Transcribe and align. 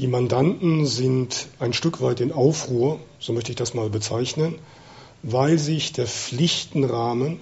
Die 0.00 0.06
Mandanten 0.06 0.86
sind 0.86 1.48
ein 1.58 1.74
Stück 1.74 2.00
weit 2.00 2.20
in 2.20 2.32
Aufruhr, 2.32 3.00
so 3.18 3.34
möchte 3.34 3.52
ich 3.52 3.56
das 3.56 3.74
mal 3.74 3.90
bezeichnen, 3.90 4.54
weil 5.22 5.58
sich 5.58 5.92
der 5.92 6.06
Pflichtenrahmen 6.06 7.38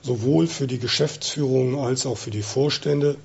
sowohl 0.00 0.46
für 0.46 0.66
die 0.66 0.78
Geschäftsführung 0.78 1.78
als 1.78 2.06
auch 2.06 2.16
für 2.16 2.30
die 2.30 2.40
Vorstände, 2.40 3.18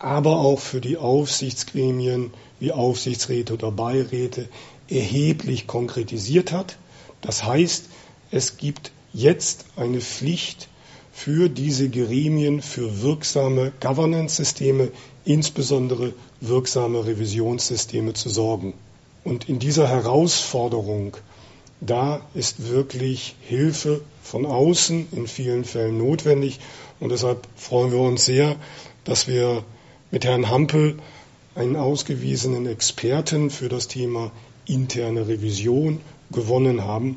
aber 0.00 0.40
auch 0.40 0.58
für 0.58 0.80
die 0.80 0.96
Aufsichtsgremien 0.96 2.32
wie 2.58 2.72
Aufsichtsräte 2.72 3.54
oder 3.54 3.70
Beiräte 3.70 4.48
erheblich 4.88 5.68
konkretisiert 5.68 6.50
hat. 6.50 6.78
Das 7.20 7.44
heißt, 7.44 7.84
es 8.32 8.56
gibt 8.56 8.90
jetzt 9.12 9.66
eine 9.76 10.00
Pflicht 10.00 10.66
für 11.16 11.48
diese 11.48 11.88
Gremien 11.88 12.60
für 12.60 13.00
wirksame 13.00 13.72
Governance-Systeme, 13.80 14.90
insbesondere 15.24 16.12
wirksame 16.42 17.06
Revisionssysteme 17.06 18.12
zu 18.12 18.28
sorgen. 18.28 18.74
Und 19.24 19.48
in 19.48 19.58
dieser 19.58 19.88
Herausforderung, 19.88 21.16
da 21.80 22.20
ist 22.34 22.68
wirklich 22.68 23.34
Hilfe 23.40 24.02
von 24.22 24.44
außen 24.44 25.08
in 25.12 25.26
vielen 25.26 25.64
Fällen 25.64 25.96
notwendig. 25.96 26.60
Und 27.00 27.08
deshalb 27.08 27.48
freuen 27.56 27.92
wir 27.92 28.00
uns 28.00 28.26
sehr, 28.26 28.56
dass 29.04 29.26
wir 29.26 29.64
mit 30.10 30.26
Herrn 30.26 30.50
Hampel 30.50 30.98
einen 31.54 31.76
ausgewiesenen 31.76 32.66
Experten 32.66 33.48
für 33.48 33.70
das 33.70 33.88
Thema 33.88 34.32
interne 34.66 35.26
Revision 35.26 35.98
gewonnen 36.30 36.84
haben. 36.84 37.16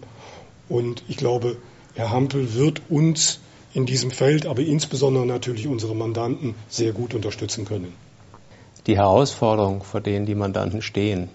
Und 0.70 1.04
ich 1.10 1.18
glaube, 1.18 1.58
Herr 1.96 2.12
Hampel 2.12 2.54
wird 2.54 2.82
uns 2.88 3.42
in 3.74 3.86
diesem 3.86 4.12
Feld, 4.12 4.46
aber 4.46 4.62
insbesondere 4.62 5.26
natürlich 5.26 5.68
unsere 5.68 5.96
Mandanten 5.96 6.56
sehr 6.70 6.92
gut 6.92 7.14
unterstützen 7.14 7.66
können. 7.66 7.94
Die 8.88 8.98
Herausforderungen, 8.98 9.82
vor 9.82 10.02
denen 10.02 10.26
die 10.26 10.36
Mandanten 10.36 10.82
stehen, 10.82 11.30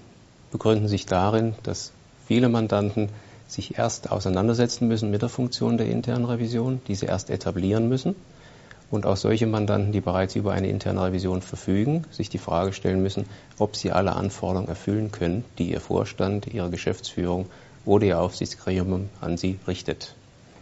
begründen 0.50 0.88
sich 0.88 1.06
darin, 1.06 1.54
dass 1.62 1.92
viele 2.26 2.48
Mandanten 2.48 3.10
sich 3.46 3.78
erst 3.78 4.10
auseinandersetzen 4.10 4.88
müssen 4.88 5.10
mit 5.10 5.22
der 5.22 5.28
Funktion 5.28 5.76
der 5.76 5.86
internen 5.86 6.24
Revision, 6.24 6.80
diese 6.88 7.06
erst 7.06 7.30
etablieren 7.30 7.88
müssen 7.88 8.16
und 8.90 9.06
auch 9.06 9.16
solche 9.16 9.46
Mandanten, 9.46 9.92
die 9.92 10.00
bereits 10.00 10.34
über 10.34 10.52
eine 10.52 10.68
interne 10.68 11.02
Revision 11.04 11.42
verfügen, 11.42 12.04
sich 12.10 12.28
die 12.30 12.38
Frage 12.38 12.72
stellen 12.72 13.02
müssen, 13.02 13.26
ob 13.58 13.76
sie 13.76 13.92
alle 13.92 14.14
Anforderungen 14.14 14.68
erfüllen 14.68 15.12
können, 15.12 15.44
die 15.58 15.70
ihr 15.70 15.80
Vorstand, 15.80 16.46
ihre 16.46 16.70
Geschäftsführung 16.70 17.46
oder 17.84 18.06
ihr 18.06 18.20
Aufsichtsgremium 18.20 19.10
an 19.20 19.36
sie 19.36 19.58
richtet. 19.68 20.14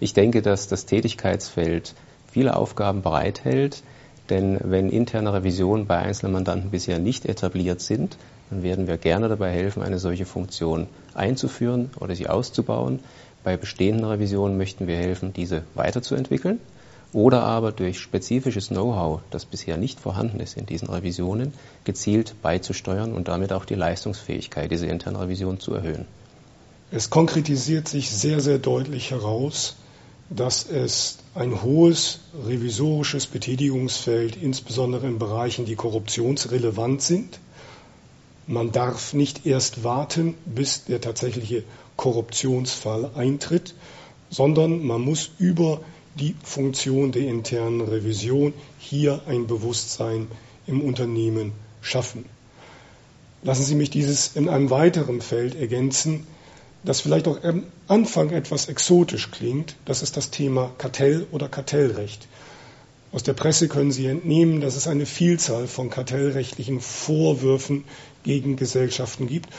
Ich 0.03 0.15
denke, 0.15 0.43
dass 0.43 0.67
das 0.67 0.85
Tätigkeitsfeld 0.85 1.95
viele 2.29 2.57
Aufgaben 2.57 3.03
bereithält, 3.03 3.85
denn 4.31 4.59
wenn 4.65 4.91
interne 4.91 5.33
Revisionen 5.33 5.87
bei 5.87 5.97
einzelnen 5.97 6.33
Mandanten 6.33 6.73
bisher 6.73 6.99
nicht 6.99 7.25
etabliert 7.25 7.81
sind, 7.81 8.17
dann 8.51 8.65
werden 8.65 8.89
wir 8.89 8.97
gerne 8.97 9.29
dabei 9.29 9.53
helfen, 9.53 9.81
eine 9.81 10.01
solche 10.01 10.25
Funktion 10.27 10.89
einzuführen 11.15 11.91
oder 12.01 12.17
sie 12.17 12.29
auszubauen. 12.29 12.99
Bei 13.45 13.57
bestehenden 13.57 14.05
Revisionen 14.05 14.57
möchten 14.57 14.89
wir 14.89 14.97
helfen, 14.97 15.33
diese 15.35 15.63
weiterzuentwickeln 15.77 16.59
oder 17.13 17.45
aber 17.45 17.71
durch 17.71 18.01
spezifisches 18.01 18.71
Know-how, 18.71 19.21
das 19.31 19.45
bisher 19.45 19.77
nicht 19.77 20.01
vorhanden 20.01 20.41
ist 20.41 20.57
in 20.57 20.67
diesen 20.67 20.89
Revisionen, 20.89 21.55
gezielt 21.85 22.35
beizusteuern 22.43 23.13
und 23.13 23.29
damit 23.29 23.53
auch 23.53 23.65
die 23.65 23.77
Leistungsfähigkeit 23.77 24.69
dieser 24.69 24.89
internen 24.89 25.15
Revision 25.15 25.61
zu 25.61 25.73
erhöhen. 25.75 26.07
Es 26.91 27.09
konkretisiert 27.09 27.87
sich 27.87 28.11
sehr, 28.11 28.41
sehr 28.41 28.59
deutlich 28.59 29.13
heraus, 29.13 29.77
dass 30.35 30.69
es 30.69 31.19
ein 31.35 31.63
hohes 31.63 32.21
revisorisches 32.47 33.27
Betätigungsfeld, 33.27 34.37
insbesondere 34.37 35.07
in 35.07 35.19
Bereichen, 35.19 35.65
die 35.65 35.75
korruptionsrelevant 35.77 37.03
sind. 37.03 37.39
Man 38.47 38.73
darf 38.73 39.13
nicht 39.13 39.47
erst 39.47 39.85
warten, 39.85 40.35
bis 40.47 40.85
der 40.85 41.01
tatsächliche 41.01 41.65
Korruptionsfall 41.97 43.11
eintritt, 43.15 43.75
sondern 44.31 44.85
man 44.85 45.03
muss 45.03 45.31
über 45.39 45.81
die 46.19 46.35
Funktion 46.43 47.13
der 47.13 47.27
internen 47.29 47.81
Revision 47.81 48.53
hier 48.79 49.23
ein 49.27 49.47
Bewusstsein 49.47 50.29
im 50.67 50.81
Unternehmen 50.81 51.53
schaffen. 51.81 52.25
Lassen 53.43 53.65
Sie 53.65 53.75
mich 53.75 53.91
dieses 53.91 54.37
in 54.37 54.49
einem 54.49 54.71
weiteren 54.71 55.21
Feld 55.21 55.55
ergänzen, 55.55 56.27
das 56.85 57.01
vielleicht 57.01 57.29
auch 57.29 57.43
am 57.45 57.65
Anfang 57.89 58.31
etwas 58.31 58.69
exotisch 58.69 59.31
klingt. 59.31 59.77
Das 59.85 60.03
ist 60.03 60.17
das 60.17 60.31
Thema 60.31 60.73
Kartell 60.79 61.27
oder 61.31 61.49
Kartellrecht. 61.49 62.27
Aus 63.13 63.23
der 63.23 63.35
Presse 63.35 63.69
können 63.69 63.93
Sie 63.93 64.07
entnehmen, 64.07 64.61
dass 64.61 64.75
es 64.75 64.89
eine 64.89 65.07
Vielzahl 65.07 65.67
von 65.67 65.91
kartellrechtlichen 65.91 66.81
Vorwürfen 66.81 67.85
gegen 68.25 68.57
Gesellschaften 68.57 69.27
gibt. 69.27 69.51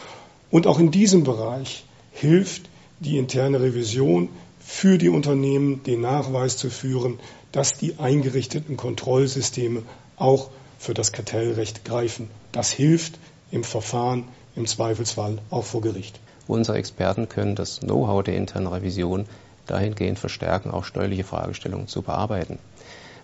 Und 0.50 0.66
auch 0.68 0.80
in 0.80 0.92
diesem 0.92 1.24
Bereich 1.24 1.86
hilft 2.12 2.64
die 3.00 3.18
interne 3.18 3.62
Revision 3.62 4.30
für 4.60 4.98
die 4.98 5.10
Unternehmen 5.10 5.84
den 5.84 6.02
Nachweis 6.02 6.58
zu 6.58 6.70
führen, 6.70 7.20
dass 7.52 7.74
die 7.74 8.00
eingerichteten 8.00 8.76
Kontrollsysteme 8.76 9.84
auch 10.18 10.50
für 10.80 10.94
das 10.94 11.12
Kartellrecht 11.12 11.86
greifen. 11.86 12.30
Das 12.52 12.72
hilft 12.72 13.20
im 13.52 13.64
Verfahren 13.64 14.28
im 14.56 14.66
Zweifelsfall 14.66 15.40
auch 15.52 15.66
vor 15.66 15.82
Gericht. 15.82 16.20
Unsere 16.48 16.78
Experten 16.78 17.30
können 17.30 17.56
das 17.56 17.80
Know-how 17.80 18.24
der 18.24 18.36
internen 18.36 18.68
Revision 18.68 19.26
dahingehend 19.66 20.20
verstärken, 20.20 20.72
auch 20.72 20.84
steuerliche 20.84 21.24
Fragestellungen 21.24 21.88
zu 21.88 22.02
bearbeiten. 22.02 22.60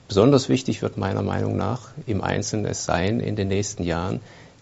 Besonders 0.07 0.49
wichtig 0.49 0.81
wird 0.81 0.97
meiner 0.97 1.21
Meinung 1.21 1.55
nach 1.55 1.89
im 2.07 2.21
Einzelnen 2.21 2.65
es 2.65 2.85
sein, 2.85 3.19
in 3.19 3.35
den 3.35 3.49
nächsten 3.49 3.83
Jahren 3.83 4.21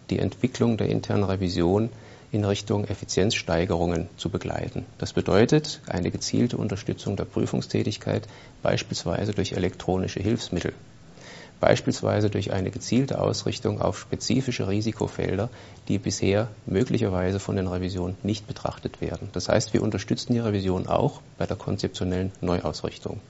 die 0.09 0.19
Entwicklung 0.19 0.77
der 0.77 0.89
internen 0.89 1.23
Revision 1.23 1.89
in 2.31 2.43
Richtung 2.43 2.85
Effizienzsteigerungen 2.85 4.09
zu 4.17 4.29
begleiten. 4.29 4.85
Das 4.97 5.13
bedeutet 5.13 5.81
eine 5.87 6.11
gezielte 6.11 6.57
Unterstützung 6.57 7.15
der 7.15 7.25
Prüfungstätigkeit, 7.25 8.27
beispielsweise 8.61 9.31
durch 9.31 9.53
elektronische 9.53 10.19
Hilfsmittel, 10.19 10.73
beispielsweise 11.59 12.29
durch 12.29 12.51
eine 12.51 12.71
gezielte 12.71 13.19
Ausrichtung 13.19 13.81
auf 13.81 13.99
spezifische 13.99 14.67
Risikofelder, 14.67 15.49
die 15.87 15.97
bisher 15.97 16.49
möglicherweise 16.65 17.39
von 17.39 17.55
den 17.55 17.67
Revisionen 17.67 18.17
nicht 18.23 18.47
betrachtet 18.47 19.01
werden. 19.01 19.29
Das 19.33 19.49
heißt, 19.49 19.73
wir 19.73 19.81
unterstützen 19.81 20.33
die 20.33 20.39
Revision 20.39 20.87
auch 20.87 21.21
bei 21.37 21.45
der 21.45 21.57
konzeptionellen 21.57 22.31
Neuausrichtung. 22.41 23.21